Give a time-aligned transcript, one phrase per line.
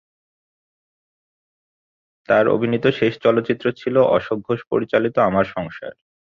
[2.29, 5.93] তার অভিনীত শেষ চলচ্চিত্র ছিল অশোক ঘোষ পরিচালিত "আমার সংসার"।